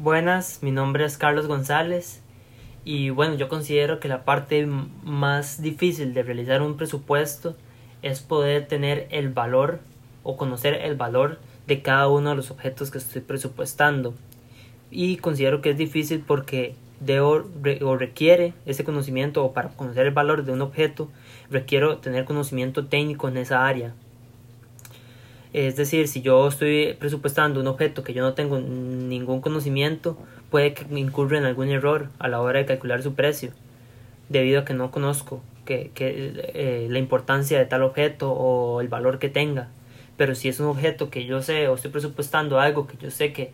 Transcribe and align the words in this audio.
Buenas, 0.00 0.62
mi 0.62 0.70
nombre 0.70 1.04
es 1.04 1.18
Carlos 1.18 1.48
González 1.48 2.22
y 2.84 3.10
bueno, 3.10 3.34
yo 3.34 3.48
considero 3.48 3.98
que 3.98 4.06
la 4.06 4.24
parte 4.24 4.64
más 4.64 5.60
difícil 5.60 6.14
de 6.14 6.22
realizar 6.22 6.62
un 6.62 6.76
presupuesto 6.76 7.56
es 8.02 8.20
poder 8.20 8.68
tener 8.68 9.08
el 9.10 9.30
valor 9.30 9.80
o 10.22 10.36
conocer 10.36 10.74
el 10.74 10.94
valor 10.94 11.40
de 11.66 11.82
cada 11.82 12.06
uno 12.06 12.30
de 12.30 12.36
los 12.36 12.52
objetos 12.52 12.92
que 12.92 12.98
estoy 12.98 13.22
presupuestando. 13.22 14.14
Y 14.92 15.16
considero 15.16 15.62
que 15.62 15.70
es 15.70 15.76
difícil 15.76 16.22
porque 16.24 16.76
debo 17.00 17.48
o 17.82 17.96
requiere 17.96 18.54
ese 18.66 18.84
conocimiento 18.84 19.44
o 19.44 19.52
para 19.52 19.70
conocer 19.70 20.06
el 20.06 20.14
valor 20.14 20.44
de 20.44 20.52
un 20.52 20.62
objeto 20.62 21.08
requiero 21.50 21.98
tener 21.98 22.24
conocimiento 22.24 22.86
técnico 22.86 23.26
en 23.26 23.36
esa 23.36 23.66
área. 23.66 23.94
Es 25.52 25.76
decir, 25.76 26.08
si 26.08 26.20
yo 26.20 26.46
estoy 26.46 26.94
presupuestando 26.98 27.60
un 27.60 27.66
objeto 27.68 28.02
que 28.02 28.12
yo 28.12 28.22
no 28.22 28.34
tengo 28.34 28.58
ningún 28.58 29.40
conocimiento, 29.40 30.18
puede 30.50 30.74
que 30.74 30.84
incurra 30.98 31.38
en 31.38 31.44
algún 31.44 31.68
error 31.68 32.10
a 32.18 32.28
la 32.28 32.40
hora 32.40 32.58
de 32.58 32.66
calcular 32.66 33.02
su 33.02 33.14
precio, 33.14 33.52
debido 34.28 34.60
a 34.60 34.64
que 34.64 34.74
no 34.74 34.90
conozco 34.90 35.40
que, 35.64 35.90
eh, 35.96 36.86
la 36.90 36.98
importancia 36.98 37.58
de 37.58 37.66
tal 37.66 37.82
objeto 37.82 38.32
o 38.32 38.80
el 38.80 38.88
valor 38.88 39.18
que 39.18 39.28
tenga. 39.28 39.68
Pero 40.16 40.34
si 40.34 40.48
es 40.48 40.60
un 40.60 40.66
objeto 40.66 41.10
que 41.10 41.24
yo 41.24 41.42
sé 41.42 41.68
o 41.68 41.74
estoy 41.74 41.90
presupuestando 41.90 42.60
algo 42.60 42.86
que 42.86 42.96
yo 42.98 43.10
sé 43.10 43.32
que 43.32 43.52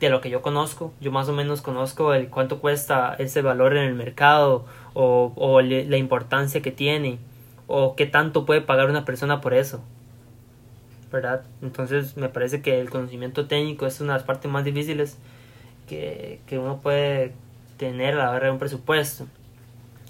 de 0.00 0.08
lo 0.10 0.20
que 0.20 0.30
yo 0.30 0.42
conozco, 0.42 0.92
yo 1.00 1.12
más 1.12 1.28
o 1.28 1.32
menos 1.32 1.62
conozco 1.62 2.14
el 2.14 2.28
cuánto 2.28 2.58
cuesta 2.60 3.14
ese 3.18 3.42
valor 3.42 3.76
en 3.76 3.84
el 3.84 3.94
mercado 3.94 4.64
o 4.94 5.60
la 5.60 5.96
importancia 5.96 6.62
que 6.62 6.72
tiene 6.72 7.18
o 7.66 7.96
qué 7.96 8.06
tanto 8.06 8.44
puede 8.44 8.60
pagar 8.60 8.90
una 8.90 9.04
persona 9.04 9.40
por 9.40 9.54
eso. 9.54 9.82
¿Verdad? 11.14 11.44
Entonces 11.62 12.16
me 12.16 12.28
parece 12.28 12.60
que 12.60 12.80
el 12.80 12.90
conocimiento 12.90 13.46
técnico 13.46 13.86
es 13.86 14.00
una 14.00 14.14
de 14.14 14.18
las 14.18 14.26
partes 14.26 14.50
más 14.50 14.64
difíciles 14.64 15.16
que, 15.88 16.40
que 16.46 16.58
uno 16.58 16.80
puede 16.80 17.32
tener 17.76 18.14
a 18.14 18.24
la 18.24 18.30
hora 18.32 18.46
de 18.46 18.50
un 18.50 18.58
presupuesto. 18.58 19.26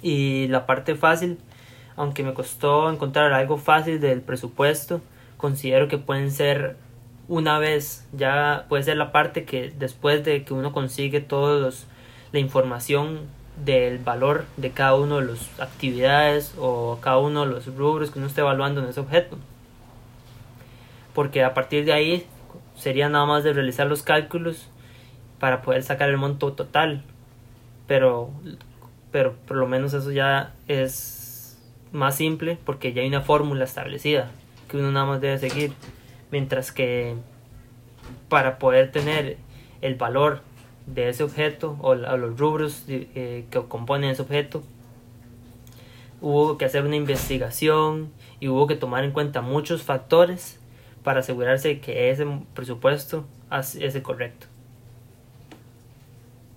Y 0.00 0.48
la 0.48 0.64
parte 0.64 0.94
fácil, 0.94 1.38
aunque 1.94 2.22
me 2.22 2.32
costó 2.32 2.90
encontrar 2.90 3.34
algo 3.34 3.58
fácil 3.58 4.00
del 4.00 4.22
presupuesto, 4.22 5.02
considero 5.36 5.88
que 5.88 5.98
pueden 5.98 6.30
ser 6.30 6.76
una 7.28 7.58
vez, 7.58 8.06
ya 8.12 8.64
puede 8.70 8.82
ser 8.82 8.96
la 8.96 9.12
parte 9.12 9.44
que 9.44 9.74
después 9.78 10.24
de 10.24 10.44
que 10.44 10.54
uno 10.54 10.72
consigue 10.72 11.20
toda 11.20 11.70
la 12.32 12.38
información 12.38 13.20
del 13.62 13.98
valor 13.98 14.46
de 14.56 14.70
cada 14.70 14.94
uno 14.94 15.20
de 15.20 15.26
las 15.26 15.60
actividades 15.60 16.54
o 16.58 16.98
cada 17.02 17.18
uno 17.18 17.44
de 17.44 17.52
los 17.52 17.66
rubros 17.76 18.10
que 18.10 18.18
uno 18.18 18.28
esté 18.28 18.40
evaluando 18.40 18.82
en 18.82 18.88
ese 18.88 19.00
objeto 19.00 19.36
porque 21.14 21.44
a 21.44 21.54
partir 21.54 21.84
de 21.84 21.92
ahí 21.92 22.26
sería 22.74 23.08
nada 23.08 23.24
más 23.24 23.44
de 23.44 23.52
realizar 23.52 23.86
los 23.86 24.02
cálculos 24.02 24.68
para 25.38 25.62
poder 25.62 25.82
sacar 25.82 26.10
el 26.10 26.16
monto 26.16 26.52
total. 26.52 27.02
Pero 27.86 28.30
pero 29.10 29.34
por 29.46 29.56
lo 29.56 29.68
menos 29.68 29.94
eso 29.94 30.10
ya 30.10 30.54
es 30.66 31.58
más 31.92 32.16
simple 32.16 32.58
porque 32.64 32.92
ya 32.92 33.02
hay 33.02 33.08
una 33.08 33.20
fórmula 33.20 33.64
establecida 33.64 34.30
que 34.68 34.76
uno 34.76 34.90
nada 34.90 35.06
más 35.06 35.20
debe 35.20 35.38
seguir. 35.38 35.72
Mientras 36.30 36.72
que 36.72 37.14
para 38.28 38.58
poder 38.58 38.90
tener 38.90 39.36
el 39.82 39.94
valor 39.94 40.40
de 40.86 41.08
ese 41.08 41.22
objeto 41.22 41.78
o, 41.80 41.94
los 41.94 42.38
rubros 42.38 42.84
eh, 42.88 43.46
que 43.50 43.62
componen 43.68 44.10
ese 44.10 44.22
objeto 44.22 44.62
hubo 46.20 46.58
que 46.58 46.64
hacer 46.64 46.84
una 46.84 46.96
investigación 46.96 48.10
y 48.40 48.48
hubo 48.48 48.66
que 48.66 48.76
tomar 48.76 49.04
en 49.04 49.12
cuenta 49.12 49.42
muchos 49.42 49.82
factores 49.82 50.58
para 51.04 51.20
asegurarse 51.20 51.78
que 51.78 52.10
ese 52.10 52.26
presupuesto 52.54 53.26
es 53.52 53.76
el 53.94 54.02
correcto. 54.02 54.48